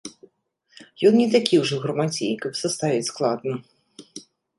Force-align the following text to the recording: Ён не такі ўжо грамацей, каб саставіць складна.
Ён 1.09 1.13
не 1.21 1.27
такі 1.35 1.59
ўжо 1.63 1.75
грамацей, 1.83 2.31
каб 2.45 2.57
саставіць 2.61 3.09
складна. 3.11 3.53